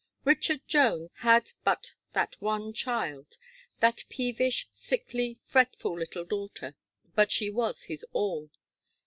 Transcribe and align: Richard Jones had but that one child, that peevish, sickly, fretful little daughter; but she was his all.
Richard 0.25 0.67
Jones 0.67 1.11
had 1.17 1.51
but 1.63 1.93
that 2.13 2.33
one 2.41 2.73
child, 2.73 3.37
that 3.81 4.03
peevish, 4.09 4.67
sickly, 4.73 5.37
fretful 5.45 5.95
little 5.95 6.25
daughter; 6.25 6.75
but 7.13 7.31
she 7.31 7.51
was 7.51 7.83
his 7.83 8.03
all. 8.11 8.49